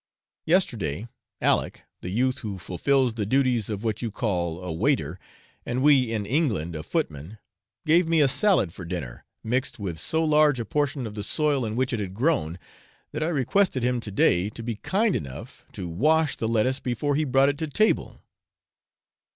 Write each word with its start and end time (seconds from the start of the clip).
Yesterday, 0.47 1.07
Aleck, 1.41 1.83
the 2.01 2.09
youth 2.09 2.39
who 2.39 2.57
fulfils 2.57 3.13
the 3.13 3.25
duties 3.27 3.69
of 3.69 3.83
what 3.83 4.01
you 4.01 4.09
call 4.09 4.59
a 4.61 4.73
waiter, 4.73 5.19
and 5.63 5.83
we 5.83 6.11
in 6.11 6.25
England 6.25 6.75
a 6.75 6.81
footman, 6.81 7.37
gave 7.85 8.07
me 8.07 8.19
a 8.19 8.27
salad 8.27 8.73
for 8.73 8.83
dinner, 8.83 9.23
mixed 9.43 9.77
with 9.77 9.99
so 9.99 10.23
large 10.25 10.59
a 10.59 10.65
portion 10.65 11.05
of 11.05 11.13
the 11.13 11.21
soil 11.21 11.63
in 11.67 11.75
which 11.75 11.93
it 11.93 11.99
had 11.99 12.15
grown, 12.15 12.57
that 13.11 13.21
I 13.21 13.27
requested 13.27 13.83
him 13.83 13.99
to 13.99 14.09
day 14.09 14.49
to 14.49 14.63
be 14.63 14.75
kind 14.75 15.15
enough 15.15 15.65
to 15.73 15.87
wash 15.87 16.35
the 16.35 16.47
lettuce 16.47 16.79
before 16.79 17.13
he 17.15 17.23
brought 17.23 17.49
it 17.49 17.59
to 17.59 17.67
table. 17.67 18.23